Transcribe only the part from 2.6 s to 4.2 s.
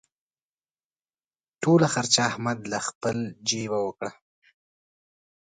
له خپلې جېبه وکړه.